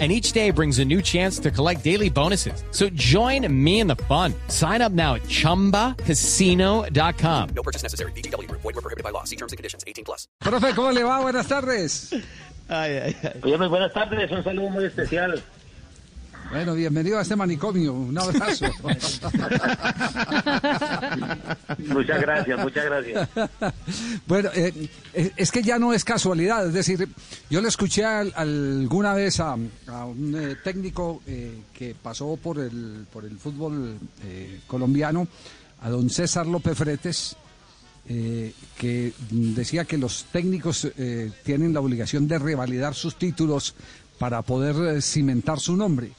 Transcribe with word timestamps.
and 0.00 0.10
each 0.10 0.32
day 0.32 0.50
brings 0.50 0.80
a 0.80 0.84
new 0.84 1.00
chance 1.00 1.38
to 1.38 1.52
collect 1.52 1.84
daily 1.84 2.10
bonuses. 2.10 2.64
So 2.72 2.88
join 2.90 3.46
me 3.64 3.78
in 3.78 3.86
the 3.86 3.94
fun. 3.94 4.34
Sign 4.48 4.82
up 4.82 4.90
now 4.90 5.14
at 5.14 5.22
ChumbaCasino.com. 5.22 7.48
No 7.54 7.62
purchase 7.62 7.84
necessary. 7.84 8.10
BGW. 8.12 8.50
Void 8.50 8.64
were 8.64 8.72
prohibited 8.72 9.04
by 9.04 9.10
law. 9.10 9.22
See 9.22 9.36
terms 9.36 9.52
and 9.52 9.56
conditions. 9.56 9.84
18 9.86 10.04
plus. 10.04 10.26
Profe, 10.42 10.74
¿cómo 10.74 10.92
le 10.92 11.04
va? 11.04 11.20
Buenas 11.20 11.46
tardes. 11.46 12.12
Ay, 12.68 12.98
ay, 12.98 13.16
ay. 13.22 13.40
Oye, 13.42 13.58
muy 13.58 13.68
buenas 13.68 13.92
tardes, 13.92 14.30
un 14.30 14.42
saludo 14.42 14.70
muy 14.70 14.86
especial. 14.86 15.42
Bueno, 16.50 16.74
bienvenido 16.74 17.18
a 17.18 17.22
este 17.22 17.34
manicomio. 17.36 17.92
Un 17.92 18.16
abrazo. 18.16 18.66
Muchas 21.88 22.20
gracias, 22.20 22.58
muchas 22.60 22.84
gracias. 22.84 23.28
bueno, 24.26 24.50
eh, 24.54 24.88
eh, 25.14 25.32
es 25.36 25.50
que 25.50 25.62
ya 25.62 25.78
no 25.78 25.92
es 25.92 26.04
casualidad. 26.04 26.66
Es 26.66 26.74
decir, 26.74 27.08
yo 27.50 27.60
le 27.60 27.68
escuché 27.68 28.04
al- 28.04 28.32
alguna 28.36 29.14
vez 29.14 29.40
a, 29.40 29.56
a 29.88 30.04
un 30.06 30.34
eh, 30.36 30.56
técnico 30.62 31.22
eh, 31.26 31.58
que 31.72 31.94
pasó 32.00 32.36
por 32.36 32.58
el, 32.60 33.06
por 33.12 33.24
el 33.24 33.36
fútbol 33.38 33.98
eh, 34.24 34.60
colombiano, 34.66 35.26
a 35.82 35.90
don 35.90 36.08
César 36.08 36.46
López 36.46 36.76
Fretes, 36.78 37.36
que 38.06 39.12
decía 39.30 39.86
que 39.86 39.96
los 39.96 40.26
técnicos 40.30 40.86
eh, 40.98 41.32
tienen 41.42 41.72
la 41.72 41.80
obligación 41.80 42.28
de 42.28 42.38
revalidar 42.38 42.94
sus 42.94 43.16
títulos 43.16 43.74
para 44.18 44.42
poder 44.42 45.00
cimentar 45.02 45.58
su 45.58 45.74
nombre. 45.76 46.10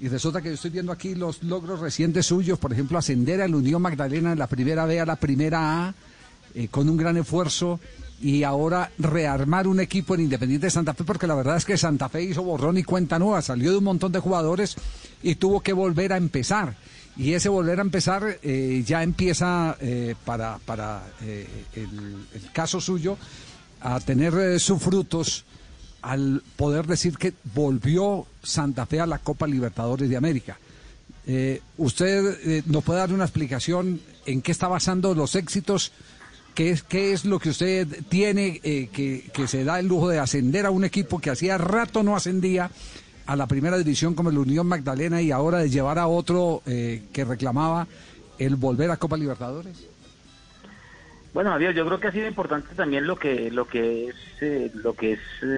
Y 0.00 0.08
resulta 0.08 0.40
que 0.40 0.48
yo 0.48 0.54
estoy 0.54 0.70
viendo 0.70 0.92
aquí 0.92 1.14
los 1.16 1.42
logros 1.42 1.80
recientes 1.80 2.26
suyos, 2.26 2.58
por 2.58 2.72
ejemplo, 2.72 2.98
ascender 2.98 3.42
a 3.42 3.48
la 3.48 3.56
Unión 3.56 3.82
Magdalena 3.82 4.30
de 4.30 4.36
la 4.36 4.46
primera 4.46 4.86
B 4.86 5.00
a 5.00 5.06
la 5.06 5.16
primera 5.16 5.88
A, 5.88 5.94
eh, 6.54 6.68
con 6.68 6.88
un 6.88 6.96
gran 6.96 7.16
esfuerzo, 7.16 7.80
y 8.20 8.44
ahora 8.44 8.92
rearmar 8.98 9.66
un 9.66 9.80
equipo 9.80 10.14
en 10.14 10.22
Independiente 10.22 10.66
de 10.66 10.70
Santa 10.70 10.94
Fe, 10.94 11.02
porque 11.02 11.26
la 11.26 11.34
verdad 11.34 11.56
es 11.56 11.64
que 11.64 11.76
Santa 11.76 12.08
Fe 12.08 12.22
hizo 12.22 12.42
borrón 12.42 12.78
y 12.78 12.84
cuenta 12.84 13.18
nueva, 13.18 13.42
salió 13.42 13.72
de 13.72 13.78
un 13.78 13.84
montón 13.84 14.12
de 14.12 14.20
jugadores 14.20 14.76
y 15.22 15.34
tuvo 15.34 15.60
que 15.60 15.72
volver 15.72 16.12
a 16.12 16.16
empezar. 16.16 16.76
Y 17.16 17.32
ese 17.32 17.48
volver 17.48 17.80
a 17.80 17.82
empezar 17.82 18.38
eh, 18.42 18.84
ya 18.86 19.02
empieza 19.02 19.76
eh, 19.80 20.14
para, 20.24 20.58
para 20.64 21.02
el, 21.74 21.88
caso 22.52 22.80
suyo 22.80 23.18
a 23.80 23.98
tener 23.98 24.60
sus 24.60 24.80
frutos 24.80 25.44
al 26.02 26.42
poder 26.56 26.86
decir 26.86 27.16
que 27.16 27.34
volvió 27.54 28.26
Santa 28.42 28.86
Fe 28.86 29.00
a 29.00 29.06
la 29.06 29.18
Copa 29.18 29.46
Libertadores 29.46 30.08
de 30.08 30.16
América. 30.16 30.58
Eh, 31.26 31.60
¿Usted 31.76 32.38
eh, 32.44 32.62
nos 32.66 32.82
puede 32.84 33.00
dar 33.00 33.12
una 33.12 33.24
explicación 33.24 34.00
en 34.24 34.40
qué 34.40 34.52
está 34.52 34.68
basando 34.68 35.14
los 35.14 35.34
éxitos? 35.34 35.92
¿Qué 36.54 36.70
es, 36.70 36.82
qué 36.82 37.12
es 37.12 37.24
lo 37.24 37.38
que 37.38 37.50
usted 37.50 37.86
tiene 38.08 38.60
eh, 38.64 38.88
que, 38.92 39.30
que 39.32 39.46
se 39.46 39.62
da 39.62 39.78
el 39.78 39.86
lujo 39.86 40.08
de 40.08 40.18
ascender 40.18 40.66
a 40.66 40.70
un 40.70 40.84
equipo 40.84 41.20
que 41.20 41.30
hacía 41.30 41.58
rato 41.58 42.02
no 42.02 42.16
ascendía 42.16 42.70
a 43.26 43.36
la 43.36 43.46
primera 43.46 43.76
división 43.76 44.14
como 44.14 44.30
el 44.30 44.38
Unión 44.38 44.66
Magdalena 44.66 45.20
y 45.20 45.30
ahora 45.30 45.58
de 45.58 45.68
llevar 45.68 45.98
a 45.98 46.06
otro 46.06 46.62
que 46.64 47.24
reclamaba 47.26 47.86
el 48.38 48.56
volver 48.56 48.90
a 48.90 48.96
Copa 48.96 49.18
Libertadores? 49.18 49.86
Bueno, 51.34 51.50
Javier, 51.50 51.74
yo 51.74 51.84
creo 51.84 52.00
que 52.00 52.08
ha 52.08 52.12
sido 52.12 52.26
importante 52.26 52.74
también 52.74 53.06
lo 53.06 53.16
que 53.16 53.50
lo 53.50 53.68
que 53.68 54.08
es 54.08 54.74
lo 54.74 54.94
que 54.94 55.12
es 55.12 55.57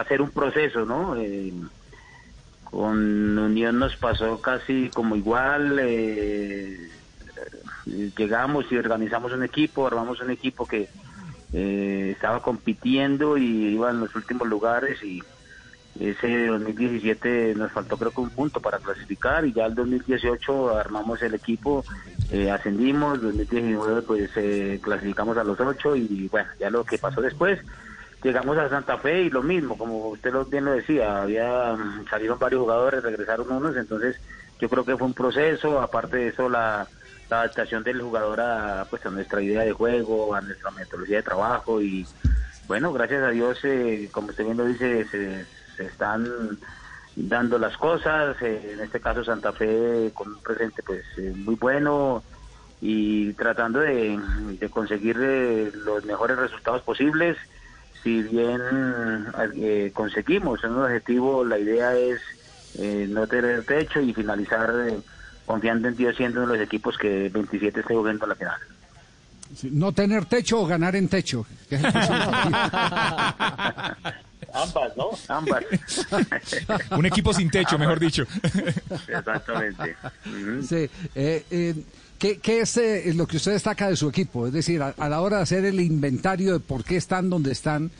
Hacer 0.00 0.22
un 0.22 0.30
proceso, 0.30 0.84
¿no? 0.84 1.16
Eh, 1.16 1.52
con 2.64 3.38
Unión 3.38 3.78
nos 3.78 3.96
pasó 3.96 4.40
casi 4.40 4.90
como 4.94 5.14
igual. 5.14 5.78
eh, 5.80 6.88
llegamos 8.16 8.66
y 8.70 8.76
organizamos 8.76 9.32
un 9.32 9.42
equipo, 9.42 9.86
armamos 9.86 10.20
un 10.20 10.30
equipo 10.30 10.66
que 10.66 10.88
eh, 11.52 12.10
estaba 12.14 12.40
compitiendo 12.40 13.36
y 13.36 13.74
iba 13.74 13.90
en 13.90 14.00
los 14.00 14.14
últimos 14.14 14.48
lugares 14.48 15.02
y 15.02 15.22
ese 16.00 16.46
2017 16.46 17.54
nos 17.54 17.70
faltó 17.72 17.98
creo 17.98 18.10
que 18.10 18.20
un 18.22 18.30
punto 18.30 18.60
para 18.60 18.78
clasificar 18.78 19.44
y 19.44 19.52
ya 19.52 19.66
el 19.66 19.74
2018 19.74 20.78
armamos 20.78 21.20
el 21.22 21.34
equipo, 21.34 21.84
eh, 22.30 22.50
ascendimos, 22.50 23.20
2019 23.20 24.02
pues 24.02 24.30
clasificamos 24.80 25.36
a 25.36 25.44
los 25.44 25.60
ocho 25.60 25.94
y 25.94 26.28
bueno, 26.28 26.48
ya 26.58 26.70
lo 26.70 26.84
que 26.84 26.96
pasó 26.96 27.20
después, 27.20 27.58
llegamos 28.22 28.56
a 28.58 28.68
Santa 28.68 28.98
Fe 28.98 29.22
y 29.22 29.30
lo 29.30 29.42
mismo, 29.42 29.76
como 29.76 30.08
usted 30.08 30.32
bien 30.48 30.64
lo 30.64 30.72
decía, 30.72 31.22
había 31.22 31.74
mm, 31.74 32.06
salieron 32.08 32.38
varios 32.38 32.60
jugadores, 32.60 33.02
regresaron 33.02 33.50
unos, 33.50 33.76
entonces 33.76 34.16
yo 34.60 34.68
creo 34.68 34.84
que 34.84 34.96
fue 34.96 35.06
un 35.06 35.14
proceso, 35.14 35.80
aparte 35.80 36.16
de 36.18 36.28
eso 36.28 36.48
la, 36.48 36.86
adaptación 37.30 37.82
del 37.82 38.02
jugador 38.02 38.42
a, 38.42 38.86
pues, 38.90 39.06
a 39.06 39.10
nuestra 39.10 39.40
idea 39.40 39.62
de 39.62 39.72
juego, 39.72 40.34
a 40.34 40.42
nuestra 40.42 40.70
metodología 40.72 41.16
de 41.16 41.22
trabajo 41.22 41.80
y 41.80 42.06
bueno, 42.68 42.92
gracias 42.92 43.22
a 43.22 43.30
Dios, 43.30 43.58
eh, 43.64 44.08
como 44.12 44.28
usted 44.28 44.44
bien 44.44 44.56
lo 44.56 44.66
dice, 44.66 45.06
se, 45.06 45.46
están 45.82 46.26
dando 47.16 47.58
las 47.58 47.76
cosas, 47.76 48.36
eh, 48.42 48.72
en 48.74 48.80
este 48.80 49.00
caso 49.00 49.24
Santa 49.24 49.52
Fe 49.52 50.10
con 50.14 50.28
un 50.28 50.42
presente 50.42 50.82
pues 50.82 51.04
eh, 51.16 51.32
muy 51.34 51.54
bueno 51.56 52.22
y 52.80 53.32
tratando 53.34 53.80
de, 53.80 54.18
conseguir 54.70 55.16
los 55.16 56.04
mejores 56.04 56.36
resultados 56.36 56.82
posibles. 56.82 57.36
Si 58.02 58.22
bien 58.22 58.60
eh, 59.56 59.90
conseguimos 59.94 60.62
un 60.64 60.78
objetivo, 60.82 61.44
la 61.44 61.58
idea 61.58 61.94
es 61.96 62.20
eh, 62.78 63.06
no 63.08 63.26
tener 63.26 63.64
techo 63.64 64.00
y 64.00 64.12
finalizar 64.12 64.72
eh, 64.88 64.98
confiando 65.46 65.88
en 65.88 65.96
Dios 65.96 66.16
siendo 66.16 66.42
uno 66.42 66.52
de 66.52 66.58
los 66.58 66.66
equipos 66.66 66.96
que 66.98 67.28
27 67.28 67.80
esté 67.80 67.94
jugando 67.94 68.26
la 68.26 68.34
final. 68.34 68.58
Sí, 69.54 69.68
No 69.72 69.92
tener 69.92 70.24
techo 70.24 70.60
o 70.60 70.66
ganar 70.66 70.96
en 70.96 71.08
techo. 71.08 71.46
que 71.68 71.76
es 71.76 71.84
el 71.84 71.92
próximo 71.92 72.56
Ambas, 74.54 74.96
¿no? 74.96 75.10
Ambas. 75.28 75.64
Un 76.90 77.06
equipo 77.06 77.32
sin 77.32 77.48
techo, 77.50 77.78
mejor 77.78 77.98
dicho. 77.98 78.24
Exactamente. 79.08 79.96
Ujú. 80.26 80.62
Sí, 80.62 80.90
eh, 81.14 81.46
eh, 81.50 81.74
¿qué, 82.22 82.38
qué 82.38 82.60
es 82.60 82.76
eh, 82.76 83.12
lo 83.16 83.26
que 83.26 83.36
usted 83.38 83.50
destaca 83.52 83.88
de 83.88 83.96
su 83.96 84.08
equipo? 84.08 84.46
Es 84.46 84.52
decir, 84.52 84.80
a, 84.80 85.08
la 85.08 85.20
hora 85.20 85.38
de 85.38 85.42
hacer 85.42 85.64
el 85.64 85.80
inventario 85.80 86.52
de 86.52 86.60
por 86.60 86.84
qué 86.84 86.96
están 86.96 87.28
donde 87.28 87.50
están, 87.50 87.90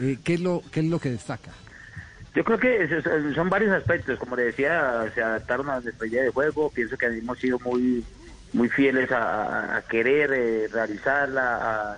eh, 0.00 0.16
¿qué, 0.22 0.34
es 0.34 0.40
lo, 0.40 0.62
¿qué 0.70 0.78
es 0.78 0.86
lo 0.86 1.00
que 1.00 1.10
destaca? 1.10 1.50
Yo 2.36 2.44
creo 2.44 2.58
que 2.58 2.84
es- 2.84 2.92
es- 2.92 3.34
son 3.34 3.48
varios 3.50 3.72
aspectos, 3.72 4.16
como 4.20 4.36
le 4.36 4.44
decía, 4.44 5.04
se 5.12 5.20
adaptaron 5.22 5.68
a 5.70 5.80
nuestra 5.80 6.06
idea 6.06 6.22
de 6.22 6.30
juego, 6.30 6.70
pienso 6.70 6.96
que 6.96 7.06
hemos 7.06 7.38
sido 7.40 7.58
muy 7.60 8.04
muy 8.52 8.68
fieles 8.68 9.10
a, 9.10 9.82
querer 9.90 10.30
eh, 10.32 10.68
realizarla, 10.72 11.96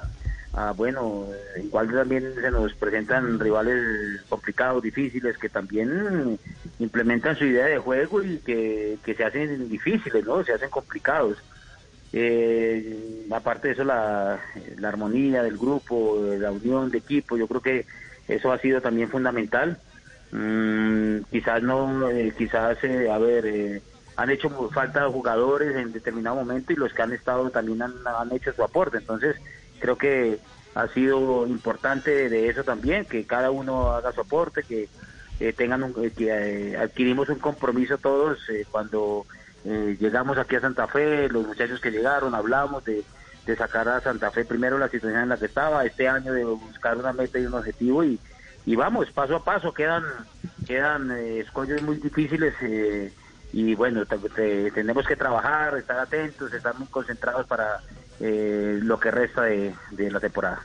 a, 0.54 0.68
a, 0.68 0.72
bueno, 0.72 1.26
igual 1.62 1.92
también 1.92 2.32
se 2.40 2.50
nos 2.50 2.72
presentan 2.72 3.38
rivales 3.38 4.22
complicados, 4.30 4.82
difíciles, 4.82 5.36
que 5.36 5.50
también 5.50 6.38
implementan 6.78 7.36
su 7.36 7.44
idea 7.44 7.66
de 7.66 7.76
juego 7.76 8.22
y 8.22 8.38
que, 8.38 8.96
que 9.04 9.14
se 9.14 9.24
hacen 9.24 9.68
difíciles, 9.68 10.24
¿no? 10.24 10.42
Se 10.44 10.54
hacen 10.54 10.70
complicados. 10.70 11.36
Eh, 12.12 13.26
aparte 13.30 13.68
de 13.68 13.74
eso, 13.74 13.84
la, 13.84 14.40
armonía 14.82 15.42
del 15.42 15.58
grupo, 15.58 16.18
la 16.38 16.52
unión 16.52 16.90
de 16.90 16.98
equipo, 16.98 17.36
yo 17.36 17.46
creo 17.46 17.60
que 17.60 17.86
eso 18.28 18.52
ha 18.52 18.58
sido 18.58 18.80
también 18.80 19.08
fundamental. 19.10 19.78
Mm, 20.32 21.18
quizás 21.30 21.62
no, 21.62 22.10
eh, 22.10 22.32
quizás, 22.36 22.78
eh, 22.84 23.10
a 23.10 23.18
ver, 23.18 23.46
eh, 23.46 23.82
han 24.16 24.30
hecho 24.30 24.50
falta 24.70 25.08
jugadores 25.08 25.76
en 25.76 25.92
determinado 25.92 26.36
momento 26.36 26.72
y 26.72 26.76
los 26.76 26.92
que 26.92 27.02
han 27.02 27.12
estado 27.12 27.50
también 27.50 27.82
han, 27.82 27.94
han 28.06 28.32
hecho 28.32 28.52
su 28.52 28.62
aporte. 28.62 28.98
Entonces, 28.98 29.36
creo 29.78 29.98
que 29.98 30.38
ha 30.74 30.88
sido 30.88 31.46
importante 31.46 32.28
de 32.28 32.48
eso 32.48 32.64
también, 32.64 33.04
que 33.04 33.24
cada 33.24 33.50
uno 33.50 33.92
haga 33.92 34.12
su 34.12 34.20
aporte, 34.20 34.62
que 34.62 34.88
eh, 35.40 35.52
tengan 35.52 35.82
un, 35.82 35.92
que 35.92 36.10
eh, 36.18 36.76
adquirimos 36.76 37.28
un 37.28 37.38
compromiso 37.38 37.98
todos 37.98 38.38
eh, 38.50 38.66
cuando 38.70 39.26
eh, 39.66 39.96
llegamos 39.98 40.38
aquí 40.38 40.54
a 40.56 40.60
Santa 40.60 40.86
Fe, 40.86 41.28
los 41.28 41.46
muchachos 41.46 41.80
que 41.80 41.90
llegaron, 41.90 42.34
hablamos 42.34 42.84
de, 42.84 43.02
sacar 43.56 43.88
a 43.88 44.00
Santa 44.00 44.30
Fe 44.30 44.44
primero 44.44 44.78
la 44.78 44.88
situación 44.88 45.22
en 45.22 45.28
la 45.28 45.36
que 45.36 45.46
estaba, 45.46 45.84
este 45.84 46.08
año 46.08 46.32
de 46.32 46.44
buscar 46.44 46.96
una 46.96 47.12
meta 47.12 47.38
y 47.38 47.46
un 47.46 47.54
objetivo 47.54 48.02
y, 48.04 48.18
vamos 48.76 49.10
paso 49.12 49.36
a 49.36 49.44
paso, 49.44 49.72
quedan, 49.72 50.02
quedan 50.66 51.10
eh, 51.12 51.40
escollos 51.40 51.80
muy 51.82 51.96
difíciles 51.96 52.54
eh, 52.62 53.12
y 53.52 53.74
bueno, 53.74 54.04
te- 54.06 54.18
te- 54.18 54.70
tenemos 54.72 55.06
que 55.06 55.14
trabajar, 55.16 55.76
estar 55.76 55.98
atentos, 55.98 56.52
estar 56.52 56.76
muy 56.76 56.88
concentrados 56.88 57.46
para 57.46 57.80
eh, 58.20 58.78
lo 58.82 58.98
que 58.98 59.10
resta 59.10 59.42
de 59.42 59.74
la 60.10 60.18
temporada. 60.20 60.60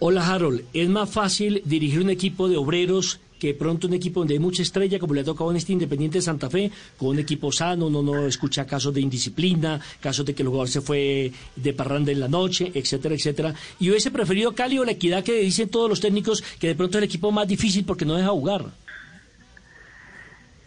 Hola 0.00 0.28
Harold, 0.28 0.64
¿es 0.74 0.88
más 0.88 1.10
fácil 1.10 1.60
dirigir 1.64 2.00
un 2.02 2.10
equipo 2.10 2.48
de 2.48 2.56
obreros 2.56 3.20
que 3.38 3.48
de 3.48 3.54
pronto 3.54 3.86
un 3.86 3.94
equipo 3.94 4.20
donde 4.20 4.34
hay 4.34 4.40
mucha 4.40 4.62
estrella, 4.62 4.98
como 4.98 5.14
le 5.14 5.20
ha 5.20 5.24
tocado 5.24 5.50
en 5.50 5.56
este 5.58 5.72
Independiente 5.72 6.18
de 6.18 6.22
Santa 6.22 6.50
Fe, 6.50 6.70
con 6.96 7.08
un 7.10 7.18
equipo 7.18 7.52
sano, 7.52 7.86
uno 7.86 8.02
no 8.02 8.26
escucha 8.26 8.66
casos 8.66 8.92
de 8.94 9.00
indisciplina, 9.00 9.80
casos 10.00 10.24
de 10.26 10.34
que 10.34 10.42
el 10.42 10.48
jugador 10.48 10.68
se 10.68 10.80
fue 10.80 11.30
de 11.56 11.72
parranda 11.72 12.10
en 12.12 12.20
la 12.20 12.28
noche, 12.28 12.70
etcétera, 12.74 13.14
etcétera? 13.14 13.54
¿Y 13.78 13.90
hubiese 13.90 14.10
preferido 14.10 14.54
Cali 14.54 14.78
o 14.78 14.84
la 14.84 14.92
equidad 14.92 15.22
que 15.22 15.40
dicen 15.40 15.68
todos 15.68 15.88
los 15.88 16.00
técnicos 16.00 16.42
que 16.58 16.68
de 16.68 16.74
pronto 16.74 16.98
es 16.98 17.02
el 17.02 17.08
equipo 17.08 17.30
más 17.30 17.46
difícil 17.46 17.84
porque 17.84 18.04
no 18.04 18.14
deja 18.16 18.28
jugar? 18.30 18.64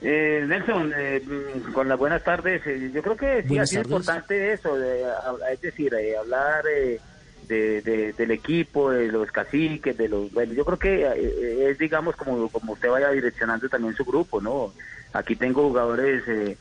Eh, 0.03 0.43
Nelson, 0.47 0.91
eh, 0.97 1.21
mm, 1.23 1.73
con 1.73 1.87
las 1.87 1.99
buenas 1.99 2.23
tardes, 2.23 2.61
eh, 2.65 2.89
yo 2.93 3.03
creo 3.03 3.15
que 3.15 3.43
sí 3.47 3.57
ha 3.59 3.67
sido 3.67 3.83
importante 3.83 4.53
eso, 4.53 4.75
de, 4.75 5.05
a- 5.05 5.51
es 5.53 5.61
decir, 5.61 5.93
eh, 5.93 6.17
hablar 6.17 6.63
eh, 6.75 6.99
de, 7.47 7.81
de- 7.81 8.13
del 8.13 8.31
equipo, 8.31 8.91
de 8.91 9.07
los 9.11 9.31
caciques, 9.31 9.97
de 9.97 10.07
los, 10.09 10.31
bueno, 10.31 10.53
yo 10.53 10.63
creo 10.65 10.79
que 10.79 11.03
eh, 11.05 11.69
es 11.71 11.77
digamos 11.77 12.15
como, 12.15 12.49
como 12.49 12.73
usted 12.73 12.89
vaya 12.89 13.09
direccionando 13.11 13.67
también 13.69 13.95
su 13.95 14.05
grupo, 14.05 14.41
¿no? 14.41 14.73
Aquí 15.13 15.35
tengo 15.35 15.63
jugadores 15.67 16.23
eh, 16.27 16.57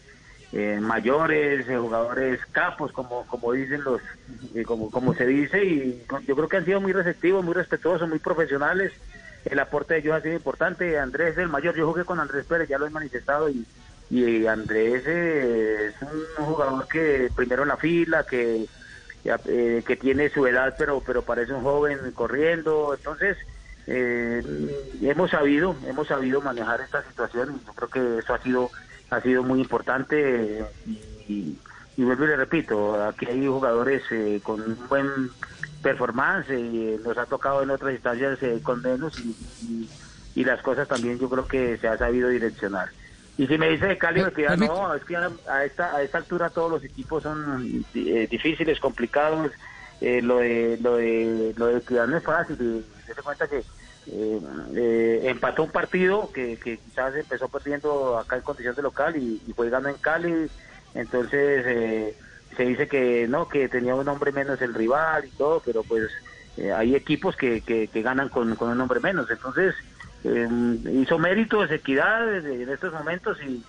eh, 0.53 0.79
mayores, 0.81 1.69
eh, 1.69 1.77
jugadores 1.77 2.41
capos, 2.53 2.93
como 2.93 3.27
como 3.27 3.53
dicen 3.53 3.85
los, 3.85 4.01
eh, 4.55 4.65
como 4.65 4.91
como 4.91 5.15
se 5.15 5.27
dice, 5.27 5.65
y 5.65 6.03
yo 6.27 6.35
creo 6.37 6.49
que 6.49 6.57
han 6.57 6.65
sido 6.65 6.81
muy 6.81 6.93
receptivos, 6.93 7.45
muy 7.45 7.55
respetuosos, 7.55 8.09
muy 8.09 8.19
profesionales 8.19 8.93
el 9.45 9.59
aporte 9.59 9.95
de 9.95 10.01
ellos 10.01 10.15
ha 10.15 10.21
sido 10.21 10.35
importante. 10.35 10.99
Andrés 10.99 11.39
el 11.39 11.49
mayor, 11.49 11.75
yo 11.75 11.87
jugué 11.87 12.05
con 12.05 12.21
Andrés 12.21 12.45
Pérez, 12.47 12.69
ya 12.69 12.79
lo 12.79 12.87
he 12.87 12.91
manifestado, 12.91 13.49
y, 13.49 13.65
y 14.11 14.47
Andrés 14.47 15.03
eh, 15.07 15.87
es 15.89 16.03
un 16.39 16.45
jugador 16.45 16.87
que 16.89 17.31
primero 17.35 17.63
en 17.63 17.69
la 17.69 17.79
fila, 17.79 18.27
que, 18.29 18.67
eh, 19.25 19.83
que 19.87 19.97
tiene 19.97 20.31
su 20.31 20.47
edad, 20.47 20.75
pero, 20.79 21.03
pero 21.05 21.25
parece 21.25 21.53
un 21.53 21.63
joven 21.63 22.13
corriendo. 22.13 22.95
Entonces, 22.95 23.37
eh, 23.87 24.43
hemos 25.03 25.31
sabido, 25.31 25.77
hemos 25.87 26.09
sabido 26.09 26.41
manejar 26.41 26.81
esta 26.81 27.07
situación 27.09 27.61
y 27.63 27.67
yo 27.67 27.73
creo 27.75 27.89
que 27.91 28.19
eso 28.19 28.35
ha 28.35 28.43
sido, 28.43 28.73
ha 29.11 29.21
sido 29.23 29.43
muy 29.43 29.61
importante. 29.61 30.61
eh, 30.61 30.65
y, 31.29 31.59
y 31.97 32.05
vuelvo 32.05 32.25
y 32.25 32.29
le 32.29 32.37
repito, 32.37 33.03
aquí 33.05 33.27
hay 33.27 33.47
jugadores 33.47 34.03
eh, 34.11 34.41
con 34.43 34.61
un 34.63 34.89
buen 34.89 35.31
performance 35.83 36.49
y 36.51 36.97
nos 37.05 37.17
ha 37.19 37.27
tocado 37.27 37.63
en 37.63 37.71
otras 37.71 37.93
instancias 37.93 38.39
eh, 38.43 38.61
con 38.63 38.81
menos 38.83 39.17
y- 39.19 39.91
y 40.35 40.45
las 40.45 40.63
cosas 40.63 40.87
también 40.89 41.19
yo 41.19 41.29
creo 41.29 41.47
que 41.49 41.77
se 41.79 41.89
ha 41.89 41.99
sabido 41.99 42.29
direccionar. 42.29 42.91
Y 43.41 43.47
si 43.47 43.57
me 43.57 43.71
dice 43.71 43.87
de 43.87 43.97
Cali, 43.97 44.23
Per- 44.23 44.35
que 44.35 44.43
ya 44.43 44.55
no, 44.55 44.95
es 44.95 45.03
que 45.07 45.17
a, 45.17 45.33
a 45.49 45.65
esta, 45.65 45.97
a 45.97 46.03
esta 46.03 46.19
altura 46.19 46.51
todos 46.51 46.71
los 46.71 46.85
equipos 46.85 47.23
son 47.23 47.87
eh, 47.95 48.29
difíciles, 48.31 48.79
complicados. 48.79 49.51
Eh, 49.99 50.21
lo 50.21 50.39
de 50.41 50.79
lo 50.79 50.97
de 50.97 51.55
lo 51.57 51.67
de 51.69 51.79
Equidad 51.79 52.07
no 52.07 52.19
es 52.19 52.25
fácil. 52.25 52.85
Se 53.07 53.23
cuenta 53.23 53.49
que 53.49 53.65
eh, 54.13 54.41
eh, 54.77 55.21
empató 55.25 55.63
un 55.63 55.71
partido 55.71 56.31
que, 56.33 56.59
que 56.59 56.81
quizás 56.81 57.15
empezó 57.17 57.49
perdiendo 57.49 58.19
acá 58.19 58.37
en 58.37 58.43
condición 58.43 58.75
de 58.75 58.83
local 58.83 59.17
y, 59.17 59.41
y 59.47 59.53
fue 59.55 59.71
ganando 59.71 59.89
en 59.89 60.03
Cali. 60.03 60.51
Entonces 60.93 61.65
eh, 61.67 62.19
se 62.59 62.63
dice 62.65 62.89
que 62.89 63.27
no, 63.27 63.49
que 63.49 63.71
tenía 63.71 63.95
un 63.95 64.09
hombre 64.09 64.33
menos 64.33 64.61
el 64.61 64.75
rival 64.75 65.25
y 65.25 65.31
todo, 65.31 65.63
pero 65.65 65.83
pues 65.85 66.11
eh, 66.59 66.73
hay 66.73 66.95
equipos 66.95 67.37
que, 67.37 67.63
que, 67.63 67.89
que 67.89 68.03
ganan 68.03 68.29
con, 68.29 68.55
con 68.57 68.69
un 68.69 68.81
hombre 68.83 69.01
menos. 69.01 69.31
Entonces 69.31 69.75
eh, 70.25 70.49
hizo 70.93 71.19
méritos, 71.19 71.71
equidad 71.71 72.45
en 72.47 72.69
estos 72.69 72.93
momentos 72.93 73.39
y, 73.43 73.63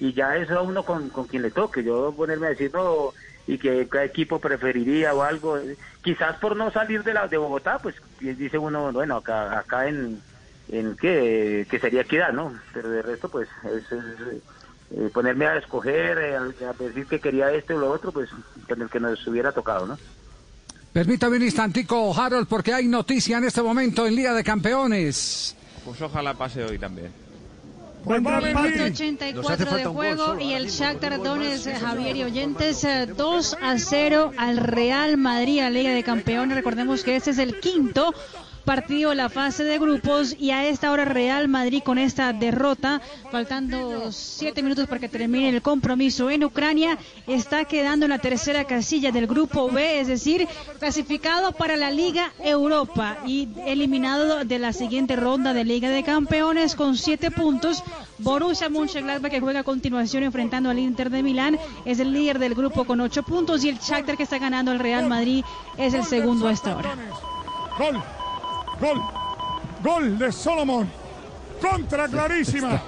y 0.00 0.12
ya 0.12 0.36
eso 0.36 0.58
a 0.58 0.62
uno 0.62 0.84
con, 0.84 1.10
con 1.10 1.26
quien 1.26 1.42
le 1.42 1.50
toque. 1.50 1.84
Yo 1.84 2.12
ponerme 2.16 2.46
a 2.46 2.50
decir 2.50 2.70
no 2.72 3.12
y 3.46 3.58
que 3.58 3.88
cada 3.88 4.04
equipo 4.04 4.38
preferiría 4.38 5.14
o 5.14 5.22
algo, 5.22 5.58
quizás 6.02 6.36
por 6.36 6.56
no 6.56 6.70
salir 6.70 7.02
de 7.02 7.14
la 7.14 7.26
de 7.26 7.38
Bogotá, 7.38 7.78
pues 7.78 7.96
dice 8.20 8.56
uno, 8.58 8.92
bueno, 8.92 9.16
acá 9.16 9.58
acá 9.58 9.88
en 9.88 10.20
en 10.68 10.96
qué 10.96 11.66
que 11.68 11.78
sería 11.78 12.02
equidad, 12.02 12.32
¿no? 12.32 12.54
Pero 12.72 12.88
de 12.90 13.02
resto 13.02 13.28
pues 13.28 13.48
es, 13.64 13.84
eh, 13.92 15.10
ponerme 15.12 15.46
a 15.46 15.56
escoger, 15.56 16.18
eh, 16.18 16.36
a 16.36 16.72
decir 16.82 17.06
que 17.06 17.18
quería 17.18 17.50
esto 17.52 17.74
o 17.76 17.78
lo 17.78 17.90
otro, 17.90 18.12
pues 18.12 18.30
con 18.68 18.80
el 18.80 18.88
que 18.88 19.00
nos 19.00 19.26
hubiera 19.26 19.52
tocado, 19.52 19.86
¿no? 19.86 19.98
Permítame 20.92 21.36
un 21.36 21.42
instantico, 21.42 22.14
Harold, 22.14 22.46
porque 22.46 22.74
hay 22.74 22.86
noticia 22.86 23.38
en 23.38 23.44
este 23.44 23.62
momento 23.62 24.06
en 24.06 24.14
Liga 24.14 24.34
de 24.34 24.44
Campeones. 24.44 25.56
Pues 25.84 26.00
ojalá 26.00 26.34
pase 26.34 26.64
hoy 26.64 26.78
también. 26.78 27.12
Hace 28.04 28.82
84 28.82 29.76
de 29.76 29.84
juego 29.84 30.40
y 30.40 30.54
el 30.54 30.68
Shakhtar 30.68 31.22
Donetsk, 31.22 31.70
Javier 31.80 32.16
y 32.16 32.24
Oyentes, 32.24 32.82
eh, 32.82 33.06
2 33.06 33.56
a 33.62 33.78
0 33.78 34.32
al 34.36 34.56
Real 34.56 35.16
Madrid, 35.16 35.60
a 35.60 35.64
la 35.64 35.70
Liga 35.70 35.94
de 35.94 36.02
Campeones. 36.02 36.56
Recordemos 36.56 37.04
que 37.04 37.14
este 37.14 37.30
es 37.30 37.38
el 37.38 37.60
quinto 37.60 38.12
partido 38.64 39.14
la 39.14 39.28
fase 39.28 39.64
de 39.64 39.78
grupos 39.78 40.36
y 40.38 40.50
a 40.50 40.66
esta 40.66 40.90
hora 40.92 41.04
Real 41.04 41.48
Madrid 41.48 41.82
con 41.84 41.98
esta 41.98 42.32
derrota, 42.32 43.00
faltando 43.30 44.12
siete 44.12 44.62
minutos 44.62 44.86
para 44.86 45.00
que 45.00 45.08
termine 45.08 45.48
el 45.48 45.62
compromiso 45.62 46.30
en 46.30 46.44
Ucrania, 46.44 46.98
está 47.26 47.64
quedando 47.64 48.06
en 48.06 48.10
la 48.10 48.18
tercera 48.18 48.64
casilla 48.64 49.12
del 49.12 49.26
grupo 49.26 49.70
B, 49.70 50.00
es 50.00 50.06
decir, 50.06 50.48
clasificado 50.78 51.52
para 51.52 51.76
la 51.76 51.90
Liga 51.90 52.32
Europa 52.42 53.18
y 53.26 53.48
eliminado 53.66 54.44
de 54.44 54.58
la 54.58 54.72
siguiente 54.72 55.16
ronda 55.16 55.52
de 55.52 55.64
Liga 55.64 55.90
de 55.90 56.02
Campeones 56.02 56.74
con 56.74 56.96
siete 56.96 57.30
puntos. 57.30 57.82
Borussia 58.18 58.68
Mönchengladbach 58.68 59.32
que 59.32 59.40
juega 59.40 59.60
a 59.60 59.64
continuación 59.64 60.22
enfrentando 60.22 60.70
al 60.70 60.78
Inter 60.78 61.10
de 61.10 61.22
Milán 61.22 61.58
es 61.84 61.98
el 61.98 62.12
líder 62.12 62.38
del 62.38 62.54
grupo 62.54 62.84
con 62.84 63.00
ocho 63.00 63.22
puntos 63.24 63.64
y 63.64 63.68
el 63.68 63.78
Shakhtar 63.78 64.16
que 64.16 64.22
está 64.22 64.38
ganando 64.38 64.70
al 64.70 64.78
Real 64.78 65.08
Madrid 65.08 65.44
es 65.76 65.94
el 65.94 66.04
segundo 66.04 66.46
a 66.46 66.52
esta 66.52 66.76
hora. 66.76 66.96
Gol, 68.80 69.00
gol, 69.82 70.18
de 70.18 70.32
Solomon. 70.32 70.90
Contra 71.60 72.08
clarísima. 72.08 72.80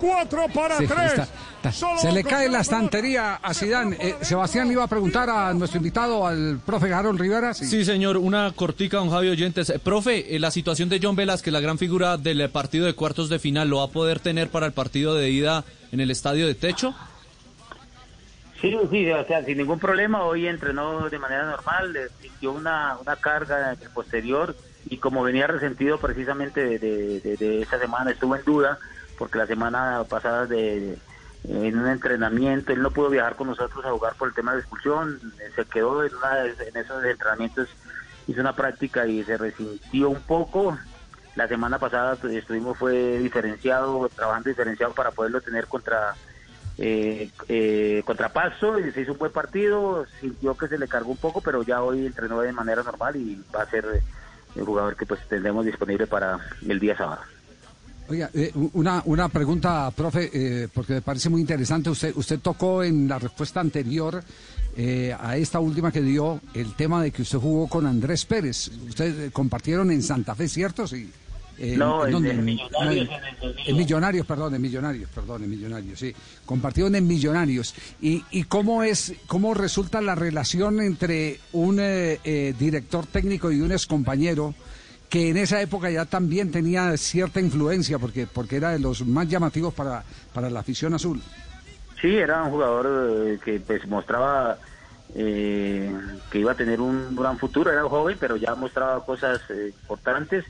Cuatro 0.00 0.46
para 0.54 0.78
Sí, 0.78 0.86
tres. 0.86 1.12
está- 1.12 1.28
está- 1.68 1.98
se 1.98 2.12
le 2.12 2.24
cae 2.24 2.48
la 2.48 2.60
estantería 2.60 3.34
a 3.34 3.52
Sidán. 3.52 3.94
Sebastián 4.22 4.66
le 4.68 4.72
iba 4.74 4.84
a 4.84 4.86
preguntar 4.86 5.28
a 5.28 5.52
nuestro 5.52 5.76
invitado, 5.78 6.26
al 6.26 6.58
profe 6.64 6.92
Harold 6.94 7.20
Rivera. 7.20 7.52
Sí. 7.52 7.66
Sí, 7.66 7.84
señor, 7.84 8.16
una 8.16 8.52
cortica, 8.52 8.96
don 8.98 9.10
Javi 9.10 9.28
Oyentes. 9.28 9.68
Eh, 9.68 9.78
profe, 9.78 10.34
eh, 10.34 10.38
la 10.38 10.50
situación 10.50 10.88
de 10.88 11.00
John 11.02 11.16
Velázquez, 11.16 11.52
la 11.52 11.60
gran 11.60 11.76
figura 11.76 12.16
del 12.16 12.40
eh, 12.40 12.48
partido 12.48 12.86
de 12.86 12.94
cuartos 12.94 13.28
de 13.28 13.38
final, 13.38 13.68
¿lo 13.68 13.78
va 13.78 13.84
a 13.84 13.88
poder 13.88 14.20
tener 14.20 14.48
para 14.48 14.64
el 14.66 14.72
partido 14.72 15.14
de 15.16 15.28
ida 15.30 15.64
en 15.92 16.00
el 16.00 16.10
estadio 16.10 16.46
de 16.46 16.54
techo? 16.54 16.94
Sí, 18.62 18.74
sí, 18.90 19.10
o 19.10 19.26
sea, 19.26 19.44
sin 19.44 19.58
ningún 19.58 19.78
problema. 19.78 20.22
Hoy 20.22 20.46
entrenó 20.46 21.08
de 21.10 21.18
manera 21.18 21.44
normal, 21.46 21.92
le 21.92 22.08
sintió 22.22 22.52
una, 22.52 22.96
una 23.00 23.16
carga 23.16 23.72
en 23.72 23.82
el 23.82 23.88
posterior 23.90 24.54
y 24.86 24.98
como 24.98 25.22
venía 25.22 25.46
resentido 25.46 25.98
precisamente 25.98 26.78
de, 26.78 27.20
de, 27.20 27.62
esa 27.62 27.78
semana, 27.78 28.10
estuvo 28.10 28.36
en 28.36 28.44
duda 28.44 28.78
porque 29.18 29.38
la 29.38 29.46
semana 29.46 30.04
pasada 30.08 30.46
de, 30.46 30.96
en 31.48 31.78
un 31.78 31.88
entrenamiento 31.88 32.72
él 32.72 32.82
no 32.82 32.90
pudo 32.90 33.10
viajar 33.10 33.36
con 33.36 33.48
nosotros 33.48 33.84
a 33.84 33.90
jugar 33.90 34.14
por 34.14 34.28
el 34.28 34.34
tema 34.34 34.54
de 34.54 34.60
expulsión, 34.60 35.20
se 35.54 35.64
quedó 35.66 36.04
en, 36.04 36.14
una 36.14 36.46
en 36.46 36.76
esos 36.76 37.04
entrenamientos, 37.04 37.68
hizo 38.26 38.40
una 38.40 38.54
práctica 38.54 39.06
y 39.06 39.22
se 39.24 39.36
resintió 39.36 40.10
un 40.10 40.22
poco. 40.22 40.78
La 41.36 41.46
semana 41.46 41.78
pasada 41.78 42.16
pues, 42.16 42.34
estuvimos 42.34 42.76
fue 42.76 43.18
diferenciado, 43.18 44.08
trabajando 44.14 44.48
diferenciado 44.48 44.94
para 44.94 45.12
poderlo 45.12 45.40
tener 45.40 45.66
contra 45.66 46.14
eh, 46.78 47.30
eh, 47.48 48.02
contra 48.06 48.32
Paso 48.32 48.78
y 48.78 48.90
se 48.90 49.02
hizo 49.02 49.12
un 49.12 49.18
buen 49.18 49.32
partido, 49.32 50.06
sintió 50.20 50.56
que 50.56 50.66
se 50.66 50.78
le 50.78 50.88
cargó 50.88 51.10
un 51.10 51.18
poco, 51.18 51.42
pero 51.42 51.62
ya 51.62 51.82
hoy 51.82 52.06
entrenó 52.06 52.40
de 52.40 52.52
manera 52.52 52.82
normal 52.82 53.16
y 53.16 53.42
va 53.54 53.62
a 53.62 53.70
ser 53.70 53.84
el 54.56 54.64
jugador 54.64 54.96
que 54.96 55.06
pues 55.06 55.20
tendremos 55.28 55.64
disponible 55.64 56.06
para 56.06 56.38
el 56.66 56.78
día 56.78 56.96
sábado. 56.96 57.22
Oiga, 58.08 58.28
eh, 58.34 58.50
una, 58.72 59.02
una 59.06 59.28
pregunta, 59.28 59.90
profe, 59.92 60.30
eh, 60.32 60.68
porque 60.74 60.94
me 60.94 61.02
parece 61.02 61.28
muy 61.28 61.40
interesante. 61.40 61.90
Usted, 61.90 62.12
usted 62.16 62.40
tocó 62.40 62.82
en 62.82 63.08
la 63.08 63.20
respuesta 63.20 63.60
anterior 63.60 64.22
eh, 64.76 65.14
a 65.18 65.36
esta 65.36 65.58
última 65.58 65.90
que 65.90 66.00
dio 66.00 66.40
el 66.54 66.74
tema 66.74 67.02
de 67.02 67.10
que 67.10 67.22
usted 67.22 67.38
jugó 67.38 67.68
con 67.68 67.86
Andrés 67.86 68.24
Pérez. 68.24 68.68
Ustedes 68.88 69.28
eh, 69.28 69.30
compartieron 69.32 69.90
en 69.90 70.02
Santa 70.02 70.34
Fe, 70.34 70.48
¿cierto? 70.48 70.86
Sí. 70.86 71.10
Eh, 71.58 71.74
No, 71.76 72.06
en- 72.06 72.12
dónde? 72.12 72.30
en 72.30 72.44
Millonarios, 72.44 72.70
No, 72.80 72.90
en 72.92 72.98
el 72.98 73.06
2002. 73.40 73.68
en 73.68 73.76
Millonarios, 73.76 74.26
perdón, 74.26 74.54
en 74.54 74.62
Millonarios, 74.62 75.10
perdón, 75.14 75.44
en 75.44 75.50
Millonarios, 75.50 75.98
sí. 75.98 76.14
Compartieron 76.46 76.94
en 76.94 77.06
Millonarios. 77.06 77.74
¿Y, 78.00 78.24
y 78.30 78.44
cómo 78.44 78.82
es, 78.82 79.14
cómo 79.26 79.52
resulta 79.54 80.00
la 80.00 80.14
relación 80.14 80.80
entre 80.80 81.38
un 81.52 81.78
eh, 81.80 82.18
eh, 82.24 82.54
director 82.58 83.06
técnico 83.06 83.50
y 83.52 83.60
un 83.60 83.72
excompañero 83.72 84.54
que 85.08 85.28
en 85.30 85.36
esa 85.38 85.60
época 85.60 85.90
ya 85.90 86.04
también 86.06 86.50
tenía 86.52 86.96
cierta 86.96 87.40
influencia 87.40 87.98
porque, 87.98 88.26
porque 88.26 88.56
era 88.56 88.70
de 88.70 88.78
los 88.78 89.04
más 89.06 89.28
llamativos 89.28 89.74
para, 89.74 90.04
para 90.32 90.48
la 90.48 90.60
afición 90.60 90.94
azul? 90.94 91.20
Sí, 92.00 92.16
era 92.16 92.42
un 92.44 92.50
jugador 92.52 92.86
eh, 93.28 93.38
que 93.44 93.60
pues 93.60 93.86
mostraba 93.86 94.56
eh, 95.14 95.92
que 96.30 96.38
iba 96.38 96.52
a 96.52 96.54
tener 96.56 96.80
un 96.80 97.14
gran 97.16 97.36
futuro, 97.38 97.70
era 97.72 97.82
joven, 97.82 98.16
pero 98.20 98.36
ya 98.36 98.54
mostraba 98.54 99.04
cosas 99.04 99.40
importantes. 99.50 100.44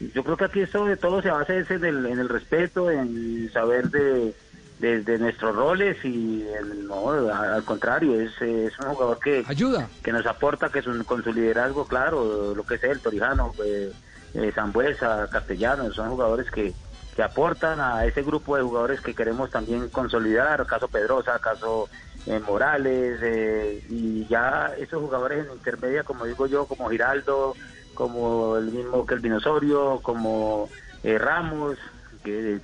Yo 0.00 0.22
creo 0.22 0.36
que 0.36 0.44
aquí 0.44 0.60
de 0.60 0.96
todo 0.96 1.20
se 1.22 1.30
basa 1.30 1.54
en 1.54 1.84
el, 1.84 2.06
en 2.06 2.18
el 2.20 2.28
respeto, 2.28 2.90
en 2.90 3.50
saber 3.52 3.90
de, 3.90 4.34
de, 4.78 5.02
de 5.02 5.18
nuestros 5.18 5.54
roles 5.56 5.96
y 6.04 6.46
el- 6.46 6.86
no, 6.86 7.10
al 7.10 7.64
contrario, 7.64 8.20
es, 8.20 8.30
es 8.40 8.78
un 8.78 8.94
jugador 8.94 9.18
que 9.18 9.44
ayuda, 9.46 9.88
que 10.02 10.12
nos 10.12 10.24
aporta 10.26 10.70
que 10.70 10.78
es 10.80 10.86
un- 10.86 11.02
con 11.04 11.22
su 11.24 11.32
liderazgo, 11.32 11.86
claro, 11.86 12.54
lo 12.54 12.64
que 12.64 12.76
es 12.76 12.84
él, 12.84 13.00
Torijano, 13.00 13.52
eh, 13.64 13.92
eh, 14.34 14.52
Zambuesa, 14.54 15.28
Castellanos, 15.32 15.94
son 15.96 16.10
jugadores 16.10 16.48
que, 16.52 16.72
que 17.16 17.22
aportan 17.24 17.80
a 17.80 18.04
ese 18.04 18.22
grupo 18.22 18.56
de 18.56 18.62
jugadores 18.62 19.00
que 19.00 19.14
queremos 19.14 19.50
también 19.50 19.88
consolidar, 19.88 20.64
caso 20.66 20.86
Pedrosa, 20.86 21.40
caso 21.40 21.88
eh, 22.28 22.40
Morales, 22.46 23.18
eh, 23.22 23.82
y 23.88 24.26
ya 24.28 24.72
esos 24.78 25.00
jugadores 25.02 25.46
en 25.46 25.52
intermedia, 25.52 26.02
como 26.04 26.24
digo 26.26 26.46
yo, 26.46 26.66
como 26.66 26.88
Giraldo, 26.90 27.54
como 27.94 28.56
el 28.56 28.66
mismo 28.70 29.04
Kelvin 29.06 29.32
Osorio, 29.34 29.98
como 30.02 30.68
eh, 31.02 31.18
Ramos, 31.18 31.76
que, 32.22 32.60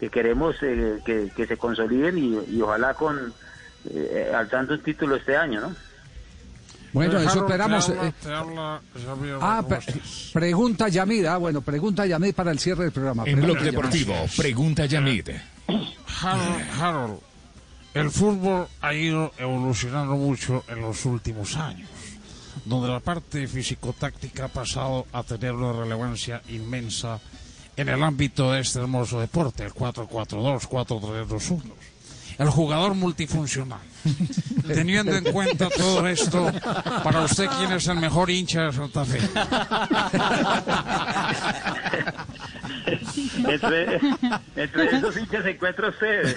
que 0.00 0.10
queremos 0.10 0.56
eh, 0.62 0.98
que, 1.06 1.30
que 1.34 1.46
se 1.46 1.56
consoliden 1.56 2.18
y, 2.18 2.56
y 2.56 2.60
ojalá 2.60 2.94
con 2.94 3.32
eh, 3.90 4.32
alzando 4.34 4.74
un 4.74 4.82
título 4.82 5.16
este 5.16 5.36
año, 5.36 5.60
¿no? 5.60 5.74
Bueno, 6.92 7.18
eso 7.18 7.40
esperamos. 7.40 7.86
te 7.86 7.92
habla- 7.92 8.06
eh, 8.08 8.12
te 8.22 8.32
habla 8.32 8.80
Javier 9.04 9.38
ah, 9.40 9.64
pregunta 10.32 10.88
Yamid. 10.88 11.24
Ah, 11.26 11.38
bueno, 11.38 11.60
pregunta 11.60 12.06
Yamid 12.06 12.34
para 12.34 12.52
el 12.52 12.58
cierre 12.60 12.84
del 12.84 12.92
programa. 12.92 13.24
En 13.26 13.40
Pregunta 13.40 13.46
Blog 13.46 13.58
Yamid. 13.58 13.72
Deportivo, 13.76 14.14
pregunta 14.36 14.86
Yamid. 14.86 15.28
Harold, 16.22 16.62
Harold, 16.80 17.18
el 17.94 18.10
fútbol 18.10 18.66
ha 18.80 18.92
ido 18.92 19.32
evolucionando 19.38 20.16
mucho 20.16 20.64
en 20.68 20.80
los 20.80 21.04
últimos 21.04 21.56
años, 21.56 21.88
donde 22.64 22.88
la 22.88 23.00
parte 23.00 23.46
físico-táctica 23.46 24.46
ha 24.46 24.48
pasado 24.48 25.06
a 25.12 25.22
tener 25.22 25.52
una 25.52 25.72
relevancia 25.72 26.42
inmensa 26.48 27.20
en 27.76 27.88
el 27.88 28.02
ámbito 28.02 28.52
de 28.52 28.60
este 28.60 28.80
hermoso 28.80 29.20
deporte, 29.20 29.64
el 29.64 29.72
4-4-2, 29.72 30.68
4-3-2-1. 30.68 31.62
El 32.38 32.48
jugador 32.48 32.94
multifuncional. 32.94 33.78
Teniendo 34.66 35.14
en 35.16 35.24
cuenta 35.24 35.68
todo 35.70 36.06
esto, 36.08 36.50
para 37.04 37.20
usted, 37.22 37.46
¿quién 37.58 37.72
es 37.72 37.86
el 37.86 37.96
mejor 37.96 38.28
hincha 38.30 38.62
de 38.62 38.72
Santa 38.72 39.04
Fe? 39.04 39.20
entre, 43.54 44.00
entre 44.56 44.84
esos 44.96 45.16
hinchas 45.16 45.42
se 45.44 45.50
encuentra 45.50 45.88
usted. 45.88 46.36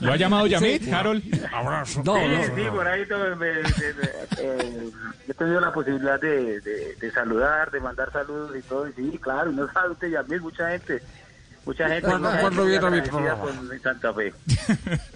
¿Lo 0.00 0.12
ha 0.12 0.16
llamado 0.16 0.46
Yamit, 0.46 0.92
Harold? 0.92 1.22
Abrazo. 1.52 2.02
No, 2.04 2.16
sí, 2.16 2.22
no, 2.28 2.56
sí, 2.56 2.62
por 2.70 2.86
ahí 2.88 3.06
todo, 3.06 3.36
me- 3.36 3.52
me- 3.54 3.62
me- 3.62 4.38
eh, 4.38 4.90
he 5.28 5.34
tenido 5.34 5.60
la 5.60 5.72
posibilidad 5.72 6.20
de, 6.20 6.60
de- 6.60 6.96
de 7.00 7.10
saludar, 7.12 7.70
de 7.70 7.80
mandar 7.80 8.10
saludos 8.12 8.52
y 8.58 8.62
todo. 8.62 8.88
Y 8.88 8.92
sí, 8.92 9.18
claro, 9.20 9.52
no 9.52 9.70
sabe 9.72 9.90
usted, 9.90 10.08
Yamil, 10.10 10.40
mucha 10.40 10.68
gente. 10.70 11.02
Mucha 11.64 11.88
gente. 11.88 12.02
¿Cuándo- 12.08 12.64
viene 12.66 12.86
a 12.86 12.90
mi 12.90 13.00
programa? 13.02 13.42
con 13.44 13.80
Santa 13.80 14.12
Fe. 14.12 14.34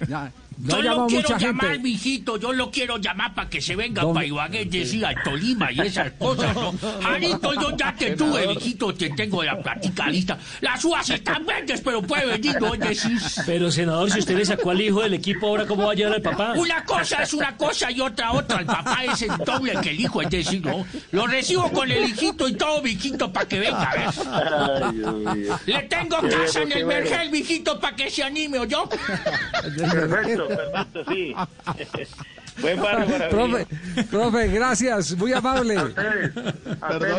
Ya, 0.08 0.30
Yo 0.60 0.82
no 0.82 0.82
lo 0.82 1.06
quiero 1.06 1.28
mucha 1.28 1.38
llamar, 1.38 1.66
gente. 1.66 1.78
mijito, 1.82 2.36
yo 2.36 2.52
lo 2.52 2.70
quiero 2.70 2.98
llamar 2.98 3.34
para 3.34 3.48
que 3.48 3.60
se 3.60 3.76
venga 3.76 4.12
para 4.12 4.26
Ibagué, 4.26 4.64
decía 4.64 5.08
al 5.08 5.22
Tolima 5.22 5.70
y 5.70 5.80
esas 5.80 6.12
cosas, 6.12 6.54
¿no? 6.54 6.74
Jarito, 7.02 7.54
yo 7.54 7.76
ya 7.76 7.94
te 7.94 8.16
tuve, 8.16 8.48
mijito, 8.48 8.92
te 8.92 9.10
tengo 9.10 9.44
la 9.44 9.60
plática 9.62 10.08
lista. 10.08 10.36
Las 10.60 10.84
uvas 10.84 11.08
están 11.10 11.46
verdes, 11.46 11.80
pero 11.80 12.02
puede 12.02 12.26
venir, 12.26 12.60
¿no? 12.60 12.72
Decís. 12.72 13.40
Pero, 13.46 13.70
senador, 13.70 14.10
si 14.10 14.18
usted 14.18 14.36
le 14.36 14.44
sacó 14.44 14.70
al 14.70 14.80
hijo 14.80 15.00
del 15.02 15.14
equipo, 15.14 15.46
¿ahora 15.46 15.64
cómo 15.66 15.86
va 15.86 15.92
a 15.92 15.94
llevar 15.94 16.14
al 16.14 16.22
papá? 16.22 16.54
Una 16.56 16.84
cosa 16.84 17.22
es 17.22 17.32
una 17.32 17.56
cosa 17.56 17.90
y 17.92 18.00
otra 18.00 18.32
otra. 18.32 18.58
El 18.58 18.66
papá 18.66 19.04
es 19.04 19.22
el 19.22 19.36
doble 19.38 19.74
que 19.80 19.90
el 19.90 20.00
hijo, 20.00 20.22
es 20.22 20.30
decir, 20.30 20.64
¿no? 20.64 20.84
Lo 21.12 21.26
recibo 21.28 21.70
con 21.70 21.90
el 21.90 22.04
hijito 22.04 22.48
y 22.48 22.54
todo, 22.54 22.82
mijito, 22.82 23.32
para 23.32 23.46
que 23.46 23.60
venga, 23.60 23.90
¿ves? 23.96 24.26
Ay, 24.26 24.96
Dios 24.96 25.14
mío. 25.14 25.58
Le 25.66 25.82
tengo 25.84 26.16
casa 26.28 26.62
en 26.62 26.72
el 26.72 26.84
vergel, 26.84 27.30
mijito, 27.30 27.78
para 27.78 27.94
que 27.94 28.10
se 28.10 28.24
anime, 28.24 28.58
¿o 28.58 28.64
yo? 28.64 28.88
Perfecto, 28.88 30.47
perfecto, 30.48 31.04
sí. 31.04 31.34
Buen 32.60 32.80
barrio 32.80 33.06
para 33.06 33.28
profe, 33.28 33.66
profe, 34.10 34.48
gracias, 34.48 35.16
muy 35.16 35.32
amable. 35.32 35.76
A 35.76 35.84
ustedes, 35.84 36.34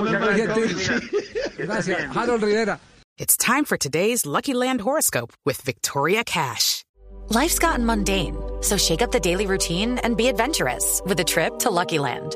Muy 0.01 0.11
muchas 0.11 0.35
gentil. 0.35 0.75
gracias. 0.75 0.99
Que 1.09 1.63
estén 1.63 1.65
Gracias, 1.67 1.97
bien. 1.97 2.11
Harold 2.17 2.43
Rivera. 2.43 2.79
It's 3.17 3.37
time 3.37 3.63
for 3.65 3.77
today's 3.77 4.25
Lucky 4.25 4.53
Land 4.53 4.81
horoscope 4.81 5.33
with 5.45 5.61
Victoria 5.61 6.23
Cash. 6.25 6.83
Life's 7.29 7.59
gotten 7.59 7.85
mundane, 7.85 8.35
so 8.61 8.75
shake 8.77 9.01
up 9.01 9.11
the 9.11 9.19
daily 9.19 9.45
routine 9.45 9.97
and 10.03 10.17
be 10.17 10.27
adventurous 10.27 11.01
with 11.05 11.19
a 11.19 11.23
trip 11.23 11.59
to 11.59 11.69
Lucky 11.69 11.99
Land. 11.99 12.35